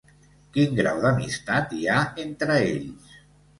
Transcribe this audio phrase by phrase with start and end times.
[0.55, 3.15] Quin grau d'amistat hi ha entre ells?